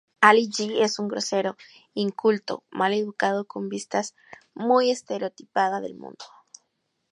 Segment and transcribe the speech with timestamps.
[0.19, 1.57] Ali G es un grosero,
[1.93, 4.15] inculto, mal educado con vistas
[4.55, 6.25] muy estereotipada del mundo.